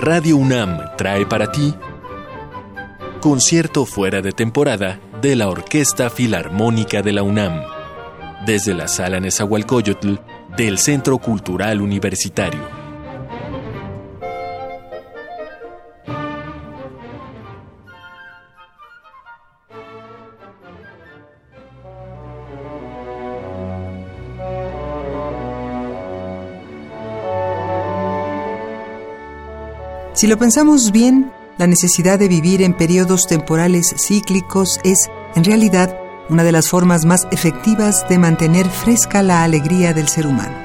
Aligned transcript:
Radio 0.00 0.36
UNAM 0.36 0.78
trae 0.96 1.26
para 1.26 1.50
ti 1.50 1.74
concierto 3.20 3.84
fuera 3.84 4.22
de 4.22 4.30
temporada 4.30 5.00
de 5.20 5.34
la 5.34 5.48
Orquesta 5.48 6.08
Filarmónica 6.08 7.02
de 7.02 7.12
la 7.12 7.24
UNAM, 7.24 7.62
desde 8.46 8.74
la 8.74 8.86
Sala 8.86 9.18
Nezahualcóyotl 9.18 10.14
del 10.56 10.78
Centro 10.78 11.18
Cultural 11.18 11.80
Universitario. 11.80 12.77
Si 30.18 30.26
lo 30.26 30.36
pensamos 30.36 30.90
bien, 30.90 31.30
la 31.58 31.68
necesidad 31.68 32.18
de 32.18 32.26
vivir 32.26 32.60
en 32.62 32.76
periodos 32.76 33.28
temporales 33.28 33.94
cíclicos 33.96 34.80
es, 34.82 35.08
en 35.36 35.44
realidad, 35.44 35.96
una 36.28 36.42
de 36.42 36.50
las 36.50 36.68
formas 36.68 37.04
más 37.04 37.28
efectivas 37.30 38.04
de 38.08 38.18
mantener 38.18 38.68
fresca 38.68 39.22
la 39.22 39.44
alegría 39.44 39.94
del 39.94 40.08
ser 40.08 40.26
humano. 40.26 40.56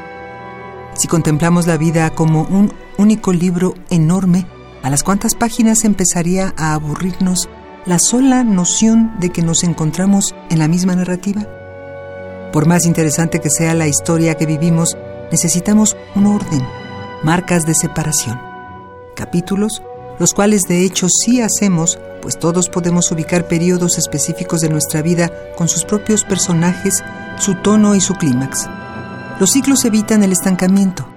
Si 0.96 1.08
contemplamos 1.08 1.68
la 1.68 1.78
vida 1.78 2.10
como 2.10 2.46
un 2.46 2.74
único 2.98 3.32
libro 3.32 3.76
enorme, 3.92 4.48
a 4.82 4.90
las 4.90 5.04
cuantas 5.04 5.36
páginas 5.36 5.84
empezaría 5.84 6.56
a 6.58 6.74
aburrirnos 6.74 7.48
la 7.86 8.00
sola 8.00 8.44
noción 8.44 9.12
de 9.20 9.30
que 9.30 9.44
nos 9.44 9.64
encontramos 9.64 10.34
en 10.50 10.58
la 10.58 10.68
misma 10.68 10.96
narrativa. 10.96 11.48
Por 12.52 12.66
más 12.66 12.88
interesante 12.88 13.40
que 13.40 13.52
sea 13.52 13.76
la 13.76 13.88
historia 13.88 14.34
que 14.34 14.48
vivimos, 14.48 14.98
necesitamos 15.32 15.96
un 16.16 16.26
orden, 16.26 16.64
marcas 17.22 17.68
de 17.68 17.76
separación 17.76 18.53
capítulos, 19.14 19.82
los 20.20 20.34
cuales 20.34 20.64
de 20.64 20.86
hecho 20.86 21.08
sí 21.10 21.42
hacemos, 21.42 22.00
pues 22.22 22.38
todos 22.40 22.70
podemos 22.70 23.12
ubicar 23.12 23.48
periodos 23.48 23.98
específicos 23.98 24.62
de 24.62 24.70
nuestra 24.70 25.02
vida 25.02 25.32
con 25.58 25.68
sus 25.68 25.84
propios 25.84 26.24
personajes, 26.24 27.04
su 27.38 27.56
tono 27.56 27.96
y 27.96 28.02
su 28.02 28.14
clímax. 28.16 28.68
Los 29.40 29.52
ciclos 29.52 29.84
evitan 29.86 30.24
el 30.24 30.32
estancamiento. 30.32 31.08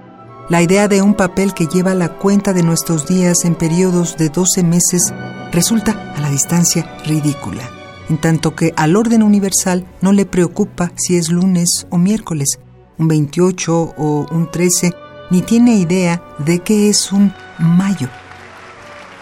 La 0.49 0.61
idea 0.61 0.87
de 0.87 1.01
un 1.01 1.13
papel 1.13 1.53
que 1.53 1.67
lleva 1.67 1.93
la 1.93 2.17
cuenta 2.17 2.53
de 2.53 2.63
nuestros 2.63 3.05
días 3.07 3.45
en 3.45 3.55
periodos 3.55 4.17
de 4.17 4.29
12 4.29 4.63
meses 4.63 5.13
resulta 5.51 6.13
a 6.15 6.21
la 6.21 6.29
distancia 6.29 6.97
ridícula, 7.05 7.69
en 8.09 8.17
tanto 8.17 8.55
que 8.55 8.73
al 8.75 8.95
orden 8.95 9.23
universal 9.23 9.85
no 10.01 10.13
le 10.13 10.25
preocupa 10.25 10.91
si 10.95 11.17
es 11.17 11.29
lunes 11.29 11.87
o 11.89 11.97
miércoles, 11.97 12.59
un 12.97 13.07
28 13.07 13.95
o 13.97 14.25
un 14.31 14.49
13, 14.49 14.93
ni 15.29 15.41
tiene 15.41 15.75
idea 15.75 16.21
de 16.39 16.59
qué 16.59 16.89
es 16.89 17.11
un 17.11 17.33
mayo. 17.59 18.09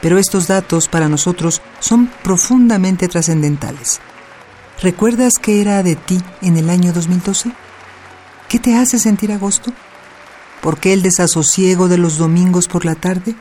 Pero 0.01 0.17
estos 0.17 0.47
datos 0.47 0.87
para 0.87 1.09
nosotros 1.09 1.61
son 1.79 2.09
profundamente 2.23 3.07
trascendentales. 3.07 3.99
¿Recuerdas 4.81 5.33
qué 5.41 5.61
era 5.61 5.81
de 5.83 5.95
ti 5.95 6.21
en 6.41 6.57
el 6.57 6.69
año 6.69 6.94
2012? 6.94 7.51
¿Qué 8.49 8.59
te 8.59 8.75
hace 8.75 8.99
sentir 8.99 9.31
agosto? 9.31 9.71
¿Por 10.61 10.79
qué 10.79 10.94
el 10.94 11.01
desasosiego 11.01 11.88
de 11.88 11.97
los 11.97 12.17
domingos 12.17 12.67
por 12.67 12.85
la 12.85 12.95
tarde? 12.95 13.35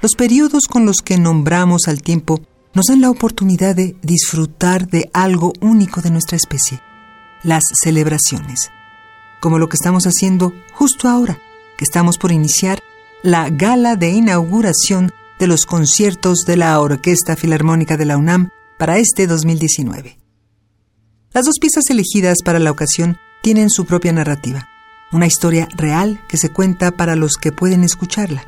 Los 0.00 0.14
periodos 0.14 0.64
con 0.68 0.86
los 0.86 0.98
que 0.98 1.18
nombramos 1.18 1.82
al 1.88 2.02
tiempo 2.02 2.40
nos 2.74 2.86
dan 2.86 3.00
la 3.00 3.10
oportunidad 3.10 3.74
de 3.74 3.96
disfrutar 4.02 4.88
de 4.88 5.08
algo 5.12 5.52
único 5.60 6.00
de 6.02 6.10
nuestra 6.10 6.36
especie, 6.36 6.80
las 7.42 7.62
celebraciones, 7.82 8.70
como 9.40 9.58
lo 9.58 9.68
que 9.68 9.76
estamos 9.76 10.04
haciendo 10.06 10.52
justo 10.72 11.08
ahora, 11.08 11.38
que 11.76 11.84
estamos 11.84 12.18
por 12.18 12.32
iniciar 12.32 12.82
la 13.22 13.48
gala 13.50 13.96
de 13.96 14.10
inauguración 14.10 15.12
de 15.38 15.46
los 15.46 15.66
conciertos 15.66 16.44
de 16.46 16.56
la 16.56 16.78
Orquesta 16.80 17.36
Filarmónica 17.36 17.96
de 17.96 18.04
la 18.04 18.16
UNAM 18.16 18.50
para 18.78 18.98
este 18.98 19.26
2019. 19.26 20.18
Las 21.32 21.46
dos 21.46 21.58
piezas 21.60 21.84
elegidas 21.90 22.38
para 22.44 22.58
la 22.58 22.70
ocasión 22.70 23.18
tienen 23.42 23.70
su 23.70 23.84
propia 23.86 24.12
narrativa, 24.12 24.68
una 25.12 25.26
historia 25.26 25.68
real 25.74 26.20
que 26.28 26.36
se 26.36 26.50
cuenta 26.50 26.92
para 26.92 27.16
los 27.16 27.36
que 27.36 27.52
pueden 27.52 27.82
escucharla. 27.82 28.44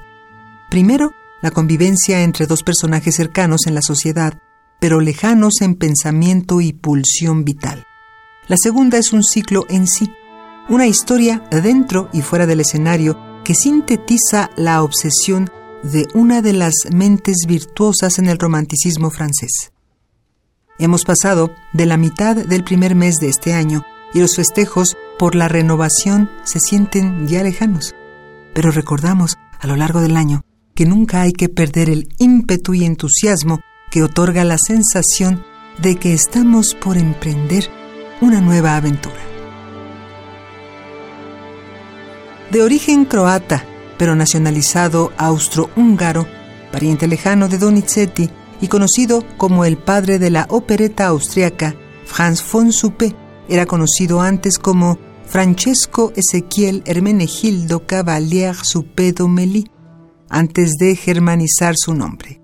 Primero, 0.70 1.12
la 1.42 1.50
convivencia 1.50 2.22
entre 2.22 2.46
dos 2.46 2.62
personajes 2.62 3.14
cercanos 3.16 3.66
en 3.66 3.74
la 3.74 3.82
sociedad, 3.82 4.38
pero 4.80 5.00
lejanos 5.00 5.60
en 5.60 5.74
pensamiento 5.74 6.60
y 6.60 6.72
pulsión 6.72 7.44
vital. 7.44 7.86
La 8.48 8.56
segunda 8.58 8.98
es 8.98 9.12
un 9.12 9.24
ciclo 9.24 9.64
en 9.68 9.86
sí, 9.86 10.12
una 10.68 10.86
historia 10.86 11.42
dentro 11.50 12.08
y 12.12 12.22
fuera 12.22 12.46
del 12.46 12.60
escenario 12.60 13.18
que 13.44 13.54
sintetiza 13.54 14.50
la 14.56 14.82
obsesión 14.82 15.48
de 15.82 16.08
una 16.14 16.42
de 16.42 16.52
las 16.52 16.74
mentes 16.92 17.44
virtuosas 17.46 18.18
en 18.18 18.26
el 18.28 18.38
romanticismo 18.38 19.10
francés. 19.10 19.72
Hemos 20.78 21.04
pasado 21.04 21.52
de 21.72 21.86
la 21.86 21.96
mitad 21.96 22.36
del 22.36 22.64
primer 22.64 22.94
mes 22.94 23.16
de 23.16 23.28
este 23.28 23.54
año 23.54 23.84
y 24.12 24.20
los 24.20 24.34
festejos 24.34 24.96
por 25.18 25.34
la 25.34 25.48
renovación 25.48 26.28
se 26.44 26.58
sienten 26.58 27.28
ya 27.28 27.42
lejanos. 27.42 27.94
Pero 28.52 28.70
recordamos 28.72 29.36
a 29.60 29.66
lo 29.66 29.76
largo 29.76 30.00
del 30.00 30.16
año 30.16 30.42
que 30.74 30.84
nunca 30.84 31.22
hay 31.22 31.32
que 31.32 31.48
perder 31.48 31.88
el 31.88 32.08
ímpetu 32.18 32.74
y 32.74 32.84
entusiasmo 32.84 33.60
que 33.90 34.02
otorga 34.02 34.44
la 34.44 34.58
sensación 34.58 35.44
de 35.80 35.96
que 35.96 36.12
estamos 36.12 36.74
por 36.74 36.98
emprender 36.98 37.70
una 38.20 38.40
nueva 38.40 38.76
aventura. 38.76 39.35
De 42.50 42.62
origen 42.62 43.04
croata, 43.04 43.64
pero 43.98 44.14
nacionalizado 44.14 45.12
austrohúngaro, 45.16 46.26
pariente 46.72 47.06
lejano 47.06 47.48
de 47.48 47.58
Donizetti 47.58 48.30
y 48.60 48.68
conocido 48.68 49.24
como 49.36 49.64
el 49.64 49.76
padre 49.76 50.18
de 50.18 50.30
la 50.30 50.46
opereta 50.50 51.06
austriaca, 51.06 51.74
Franz 52.04 52.44
von 52.50 52.72
Suppe, 52.72 53.14
era 53.48 53.66
conocido 53.66 54.20
antes 54.20 54.58
como 54.58 54.98
Francesco 55.26 56.12
Ezequiel 56.14 56.82
Hermenegildo 56.86 57.86
Cavalier 57.86 58.54
Suppe 58.54 59.12
Domelí, 59.12 59.68
antes 60.28 60.72
de 60.78 60.96
germanizar 60.96 61.74
su 61.76 61.94
nombre. 61.94 62.40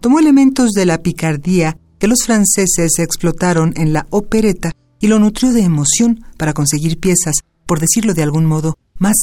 Tomó 0.00 0.18
elementos 0.18 0.72
de 0.72 0.86
la 0.86 1.02
picardía 1.02 1.78
que 1.98 2.08
los 2.08 2.24
franceses 2.24 2.98
explotaron 2.98 3.72
en 3.76 3.92
la 3.92 4.06
opereta 4.10 4.72
y 5.00 5.06
lo 5.06 5.18
nutrió 5.18 5.52
de 5.52 5.62
emoción 5.62 6.24
para 6.36 6.52
conseguir 6.52 6.98
piezas, 6.98 7.36
por 7.66 7.80
decirlo 7.80 8.14
de 8.14 8.22
algún 8.22 8.44
modo, 8.44 8.76
más 8.98 9.14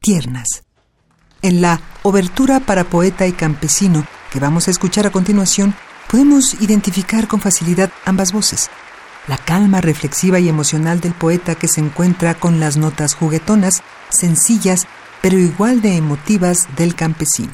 tiernas. 0.00 0.64
En 1.42 1.60
la 1.60 1.80
Obertura 2.02 2.60
para 2.60 2.84
Poeta 2.84 3.26
y 3.26 3.32
Campesino, 3.32 4.06
que 4.32 4.40
vamos 4.40 4.68
a 4.68 4.70
escuchar 4.70 5.06
a 5.06 5.10
continuación, 5.10 5.74
podemos 6.10 6.60
identificar 6.60 7.28
con 7.28 7.40
facilidad 7.40 7.90
ambas 8.04 8.32
voces. 8.32 8.70
La 9.28 9.38
calma 9.38 9.80
reflexiva 9.80 10.40
y 10.40 10.48
emocional 10.48 11.00
del 11.00 11.14
poeta 11.14 11.54
que 11.54 11.68
se 11.68 11.80
encuentra 11.80 12.34
con 12.34 12.58
las 12.58 12.76
notas 12.76 13.14
juguetonas, 13.14 13.82
sencillas, 14.08 14.86
pero 15.22 15.38
igual 15.38 15.82
de 15.82 15.96
emotivas 15.96 16.66
del 16.76 16.94
campesino. 16.94 17.52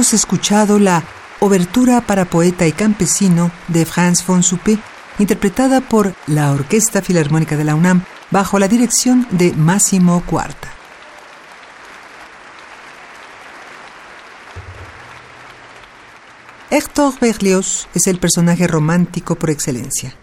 Hemos 0.00 0.14
escuchado 0.14 0.78
la 0.78 1.04
Obertura 1.40 2.00
para 2.00 2.24
Poeta 2.24 2.66
y 2.66 2.72
Campesino 2.72 3.50
de 3.68 3.84
Franz 3.84 4.26
von 4.26 4.42
Suppé, 4.42 4.78
interpretada 5.18 5.82
por 5.82 6.14
la 6.26 6.52
Orquesta 6.52 7.02
Filarmónica 7.02 7.58
de 7.58 7.64
la 7.64 7.74
UNAM 7.74 8.04
bajo 8.30 8.58
la 8.58 8.66
dirección 8.66 9.26
de 9.30 9.52
Máximo 9.52 10.22
Cuarta. 10.24 10.72
Héctor 16.70 17.20
Berlioz 17.20 17.86
es 17.92 18.06
el 18.06 18.18
personaje 18.18 18.66
romántico 18.66 19.34
por 19.34 19.50
excelencia. 19.50 20.16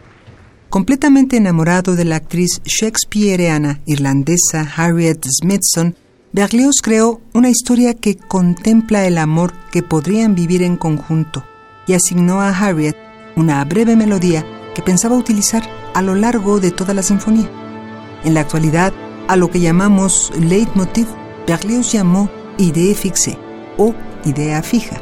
Completamente 0.72 1.38
enamorado 1.38 1.96
de 1.96 2.06
la 2.06 2.16
actriz 2.16 2.62
shakespeareana 2.66 3.82
irlandesa 3.86 4.62
Harriet 4.76 5.24
Smithson, 5.24 5.96
Berlioz 6.34 6.82
creó 6.84 7.22
una 7.34 7.50
historia 7.50 7.94
que 7.94 8.18
contempla 8.18 9.08
el 9.08 9.18
amor 9.18 9.54
que 9.72 9.82
podrían 9.82 10.36
vivir 10.36 10.62
en 10.62 10.76
conjunto 10.76 11.46
y 11.88 11.94
asignó 11.94 12.42
a 12.42 12.50
Harriet 12.50 12.98
una 13.38 13.64
breve 13.64 13.96
melodía 13.96 14.46
que 14.76 14.82
pensaba 14.82 15.16
utilizar 15.16 15.64
a 15.94 16.02
lo 16.02 16.16
largo 16.16 16.60
de 16.60 16.72
toda 16.72 16.94
la 16.94 17.02
sinfonía. 17.02 17.50
En 18.26 18.34
la 18.34 18.42
actualidad, 18.42 18.92
a 19.30 19.38
lo 19.38 19.50
que 19.50 19.62
llamamos 19.62 20.34
leitmotiv, 20.38 21.08
Berlioz 21.48 21.94
llamó 21.94 22.30
idée 22.58 22.94
fixe 22.94 23.38
o 23.78 23.96
idea 24.26 24.62
fija, 24.62 24.98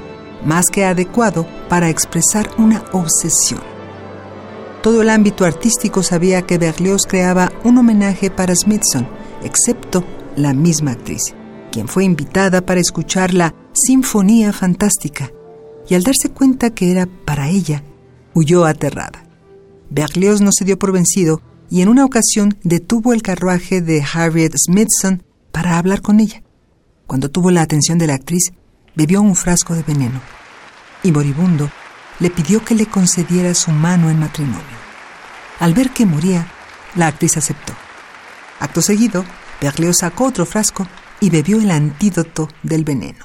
más 0.45 0.67
que 0.67 0.85
adecuado 0.85 1.47
para 1.69 1.89
expresar 1.89 2.51
una 2.59 2.83
obsesión. 2.91 3.61
Todo 4.83 5.01
el 5.01 5.09
ámbito 5.09 5.43
artístico 5.43 6.03
sabía 6.03 6.43
que 6.43 6.59
Berlioz 6.59 7.07
creaba 7.07 7.51
un 7.63 7.79
homenaje 7.79 8.29
para 8.29 8.55
Smithson, 8.55 9.07
excepto 9.43 10.03
la 10.35 10.53
misma 10.53 10.91
actriz, 10.91 11.35
quien 11.71 11.87
fue 11.87 12.03
invitada 12.03 12.65
para 12.65 12.79
escuchar 12.79 13.33
la 13.33 13.53
Sinfonía 13.73 14.53
Fantástica, 14.53 15.31
y 15.87 15.95
al 15.95 16.03
darse 16.03 16.29
cuenta 16.29 16.71
que 16.71 16.91
era 16.91 17.05
para 17.05 17.49
ella, 17.49 17.83
huyó 18.33 18.65
aterrada. 18.65 19.25
Berlioz 19.89 20.41
no 20.41 20.51
se 20.51 20.65
dio 20.65 20.79
por 20.79 20.91
vencido 20.91 21.41
y 21.69 21.81
en 21.81 21.89
una 21.89 22.05
ocasión 22.05 22.57
detuvo 22.63 23.13
el 23.13 23.21
carruaje 23.21 23.81
de 23.81 24.03
Harriet 24.03 24.53
Smithson 24.57 25.23
para 25.51 25.77
hablar 25.77 26.01
con 26.01 26.19
ella. 26.19 26.43
Cuando 27.07 27.29
tuvo 27.29 27.51
la 27.51 27.61
atención 27.61 27.97
de 27.97 28.07
la 28.07 28.15
actriz, 28.15 28.51
bebió 28.95 29.21
un 29.21 29.35
frasco 29.35 29.73
de 29.73 29.83
veneno 29.83 30.21
y 31.03 31.11
moribundo 31.11 31.69
le 32.19 32.29
pidió 32.29 32.63
que 32.63 32.75
le 32.75 32.85
concediera 32.85 33.53
su 33.53 33.71
mano 33.71 34.09
en 34.09 34.19
matrimonio. 34.19 34.63
Al 35.59 35.73
ver 35.73 35.91
que 35.91 36.05
moría, 36.05 36.47
la 36.95 37.07
actriz 37.07 37.37
aceptó. 37.37 37.73
Acto 38.59 38.81
seguido, 38.81 39.25
Berlioz 39.61 39.97
sacó 39.99 40.25
otro 40.25 40.45
frasco 40.45 40.87
y 41.19 41.29
bebió 41.29 41.59
el 41.59 41.71
antídoto 41.71 42.49
del 42.63 42.83
veneno. 42.83 43.24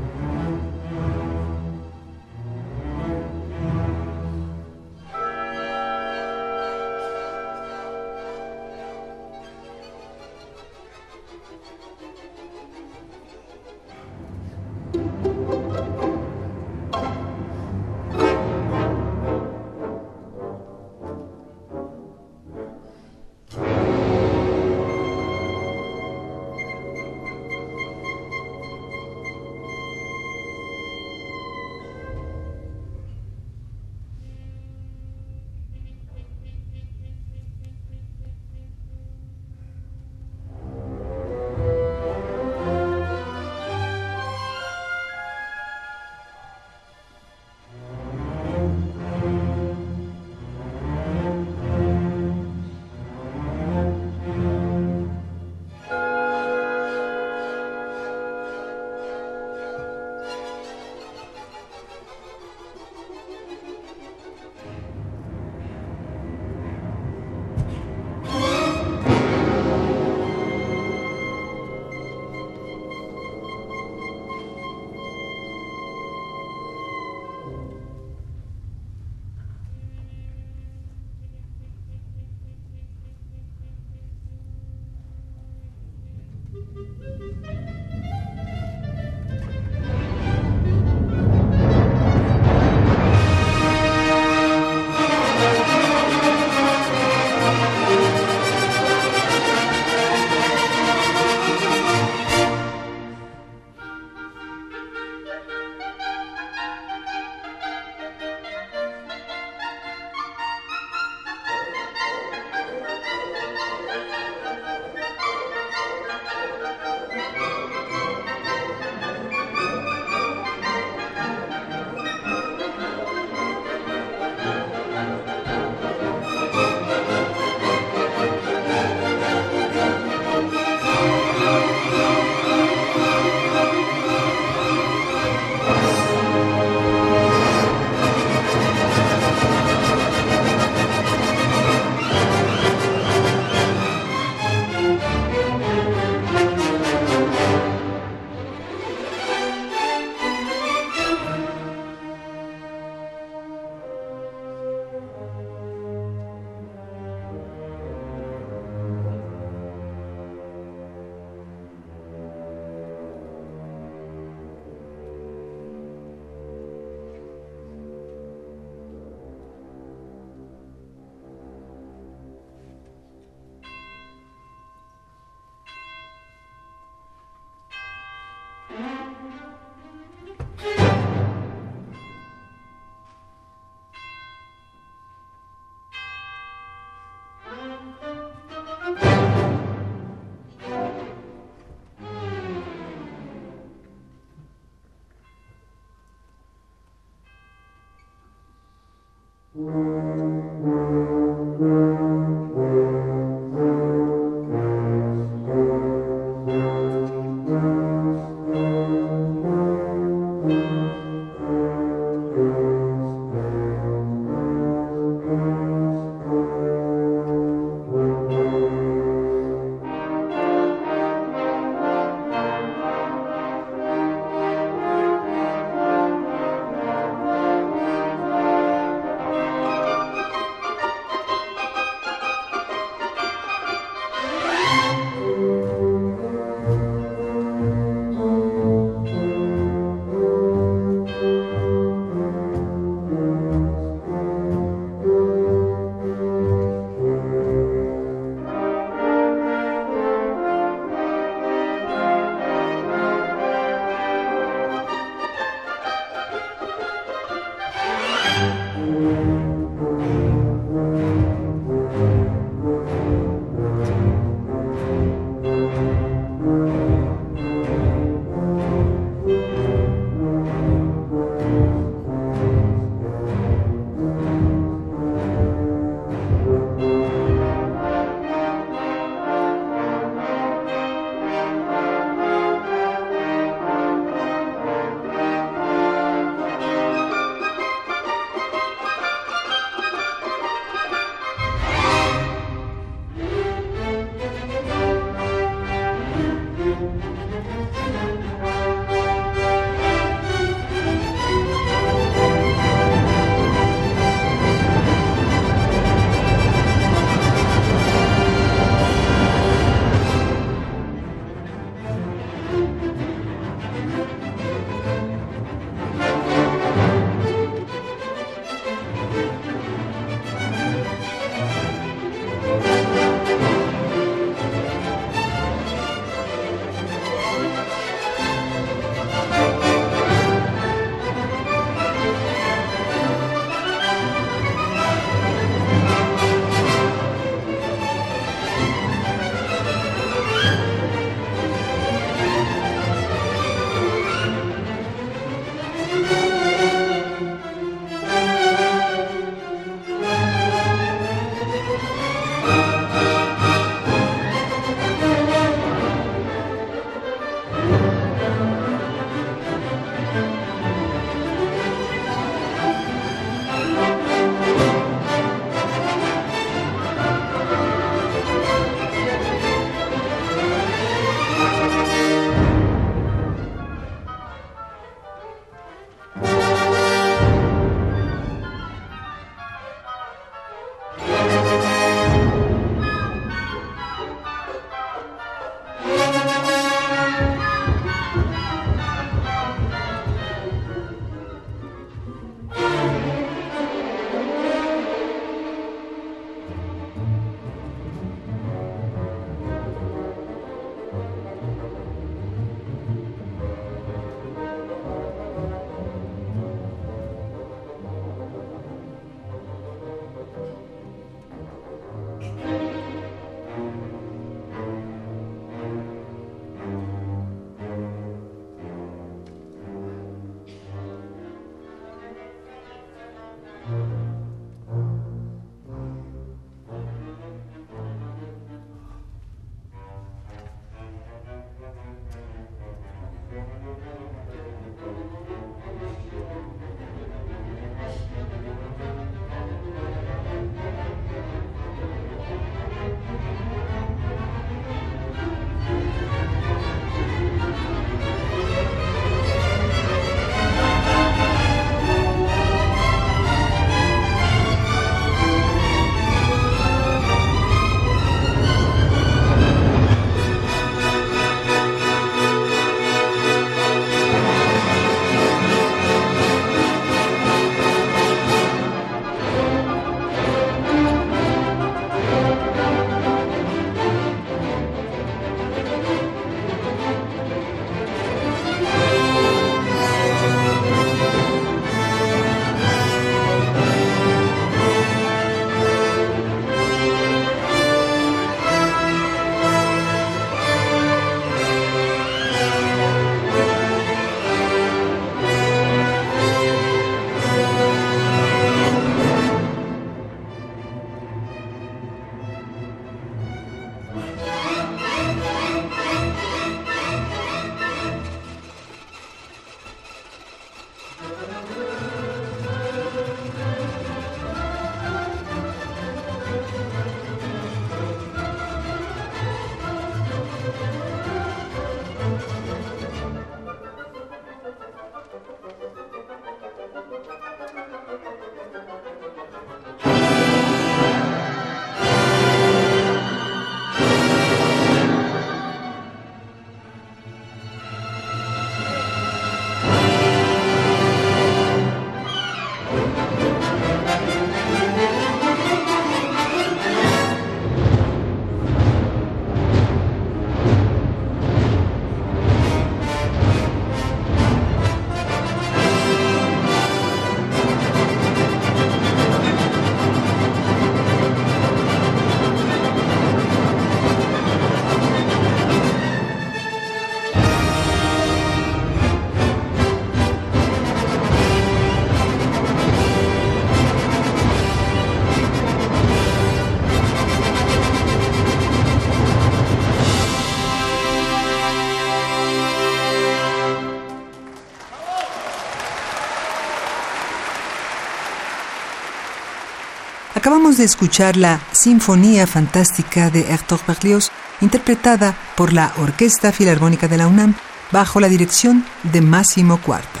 De 590.52 590.64
escuchar 590.64 591.16
la 591.16 591.40
Sinfonía 591.52 592.26
Fantástica 592.26 593.08
de 593.08 593.32
Hector 593.32 593.58
Berlioz, 593.66 594.10
interpretada 594.42 595.16
por 595.34 595.54
la 595.54 595.72
Orquesta 595.78 596.30
Filarmónica 596.30 596.88
de 596.88 596.98
la 596.98 597.06
UNAM 597.08 597.34
bajo 597.70 598.00
la 598.00 598.08
dirección 598.08 598.62
de 598.82 599.00
Máximo 599.00 599.58
Cuarta. 599.62 600.00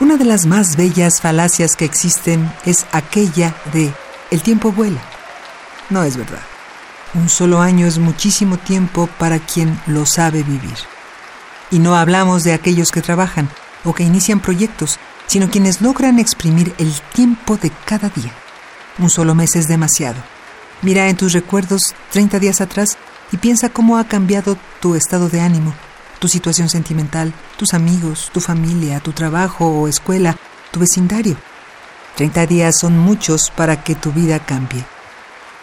Una 0.00 0.16
de 0.16 0.24
las 0.24 0.44
más 0.44 0.74
bellas 0.76 1.20
falacias 1.20 1.76
que 1.76 1.84
existen 1.84 2.52
es 2.64 2.84
aquella 2.90 3.54
de 3.72 3.94
el 4.32 4.42
tiempo 4.42 4.72
vuela. 4.72 5.00
No 5.88 6.02
es 6.02 6.16
verdad. 6.16 6.42
Un 7.14 7.28
solo 7.28 7.60
año 7.60 7.86
es 7.86 7.98
muchísimo 7.98 8.56
tiempo 8.56 9.08
para 9.18 9.38
quien 9.38 9.80
lo 9.86 10.04
sabe 10.04 10.42
vivir. 10.42 10.76
Y 11.70 11.78
no 11.78 11.94
hablamos 11.94 12.42
de 12.42 12.54
aquellos 12.54 12.90
que 12.90 13.02
trabajan 13.02 13.48
o 13.84 13.94
que 13.94 14.02
inician 14.02 14.40
proyectos, 14.40 14.98
sino 15.26 15.50
quienes 15.50 15.80
logran 15.80 16.18
exprimir 16.18 16.74
el 16.78 16.92
tiempo 17.12 17.56
de 17.56 17.70
cada 17.84 18.08
día. 18.08 18.32
Un 18.98 19.10
solo 19.10 19.34
mes 19.34 19.56
es 19.56 19.68
demasiado. 19.68 20.16
Mira 20.82 21.08
en 21.08 21.16
tus 21.16 21.32
recuerdos 21.32 21.80
30 22.12 22.38
días 22.38 22.60
atrás 22.60 22.96
y 23.32 23.38
piensa 23.38 23.68
cómo 23.68 23.98
ha 23.98 24.04
cambiado 24.04 24.56
tu 24.80 24.94
estado 24.94 25.28
de 25.28 25.40
ánimo, 25.40 25.74
tu 26.18 26.28
situación 26.28 26.68
sentimental, 26.68 27.32
tus 27.56 27.74
amigos, 27.74 28.30
tu 28.32 28.40
familia, 28.40 29.00
tu 29.00 29.12
trabajo 29.12 29.66
o 29.66 29.88
escuela, 29.88 30.36
tu 30.70 30.80
vecindario. 30.80 31.36
30 32.16 32.46
días 32.46 32.78
son 32.78 32.98
muchos 32.98 33.50
para 33.50 33.82
que 33.82 33.94
tu 33.94 34.12
vida 34.12 34.38
cambie. 34.38 34.84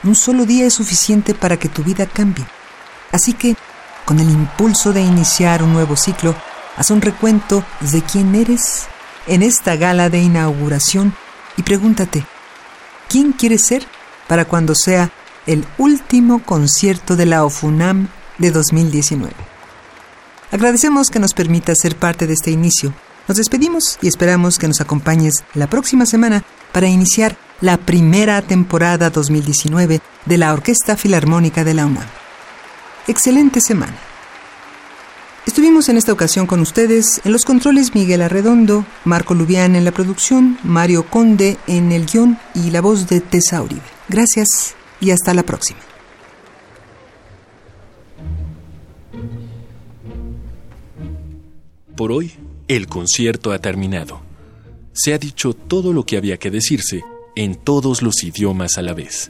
Un 0.04 0.16
solo 0.16 0.46
día 0.46 0.66
es 0.66 0.74
suficiente 0.74 1.34
para 1.34 1.58
que 1.58 1.70
tu 1.70 1.84
vida 1.84 2.06
cambie. 2.06 2.46
Así 3.12 3.34
que, 3.34 3.56
con 4.06 4.20
el 4.20 4.30
impulso 4.30 4.92
de 4.92 5.02
iniciar 5.02 5.64
un 5.64 5.74
nuevo 5.74 5.96
ciclo, 5.96 6.36
haz 6.76 6.92
un 6.92 7.02
recuento 7.02 7.64
de 7.80 8.02
quién 8.02 8.36
eres 8.36 8.88
en 9.28 9.44
esta 9.44 9.76
gala 9.76 10.10
de 10.10 10.20
inauguración 10.20 11.14
y 11.58 11.64
pregúntate, 11.64 12.26
¿quién 13.10 13.32
quieres 13.32 13.64
ser 13.66 13.86
para 14.28 14.46
cuando 14.46 14.76
sea 14.76 15.12
el 15.46 15.66
último 15.78 16.44
concierto 16.44 17.16
de 17.16 17.26
la 17.26 17.44
OFUNAM 17.44 18.08
de 18.38 18.52
2019? 18.52 19.34
Agradecemos 20.52 21.10
que 21.10 21.20
nos 21.20 21.34
permita 21.34 21.74
ser 21.76 21.96
parte 21.96 22.28
de 22.28 22.34
este 22.34 22.52
inicio. 22.52 22.94
Nos 23.28 23.38
despedimos 23.38 23.98
y 24.02 24.08
esperamos 24.08 24.60
que 24.60 24.68
nos 24.68 24.82
acompañes 24.82 25.44
la 25.54 25.68
próxima 25.68 26.06
semana 26.06 26.44
para 26.72 26.88
iniciar 26.88 27.38
la 27.62 27.78
primera 27.78 28.42
temporada 28.42 29.10
2019 29.10 30.02
de 30.26 30.38
la 30.38 30.54
Orquesta 30.54 30.98
Filarmónica 30.98 31.64
de 31.64 31.74
la 31.74 31.86
UNAM. 31.86 32.06
Excelente 33.08 33.62
semana. 33.62 34.13
Estuvimos 35.54 35.88
en 35.88 35.98
esta 35.98 36.12
ocasión 36.12 36.48
con 36.48 36.62
ustedes 36.62 37.22
en 37.24 37.32
los 37.32 37.46
controles 37.46 37.94
Miguel 37.94 38.24
Arredondo, 38.24 38.88
Marco 39.06 39.36
Lubián 39.36 39.76
en 39.76 39.86
la 39.86 39.92
producción, 39.92 40.58
Mario 40.64 41.06
Conde 41.06 41.58
en 41.68 41.92
el 41.92 42.08
guion 42.08 42.40
y 42.56 42.72
la 42.72 42.82
voz 42.82 43.08
de 43.08 43.22
Tessa 43.22 43.62
Uribe. 43.62 43.84
Gracias 44.10 44.74
y 45.00 45.12
hasta 45.12 45.32
la 45.36 45.44
próxima. 45.44 45.80
Por 51.96 52.12
hoy, 52.12 52.32
el 52.68 52.88
concierto 52.88 53.52
ha 53.52 53.60
terminado. 53.60 54.22
Se 54.92 55.14
ha 55.14 55.20
dicho 55.20 55.54
todo 55.54 55.94
lo 55.94 56.04
que 56.04 56.18
había 56.18 56.38
que 56.38 56.50
decirse 56.50 57.04
en 57.36 57.54
todos 57.54 58.02
los 58.02 58.24
idiomas 58.24 58.80
a 58.80 58.82
la 58.82 58.96
vez. 58.96 59.30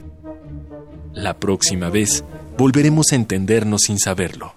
La 1.12 1.38
próxima 1.38 1.90
vez 1.90 2.24
volveremos 2.56 3.12
a 3.12 3.16
entendernos 3.16 3.82
sin 3.82 3.98
saberlo. 3.98 4.54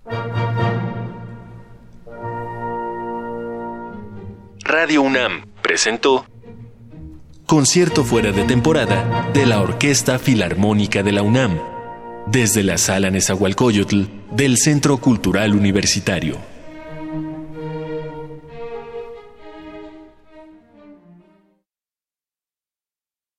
Radio 4.68 5.02
UNAM 5.02 5.46
presentó 5.62 6.26
Concierto 7.46 8.04
fuera 8.04 8.34
de 8.34 8.44
temporada 8.44 9.30
de 9.34 9.46
la 9.46 9.62
Orquesta 9.62 10.20
Filarmónica 10.20 11.04
de 11.04 11.14
la 11.14 11.22
UNAM, 11.22 11.58
desde 12.26 12.64
la 12.64 12.78
Sala 12.78 13.10
Nezahualcóyotl 13.10 14.02
del 14.32 14.58
Centro 14.58 14.98
Cultural 14.98 15.56
Universitario. 15.56 16.57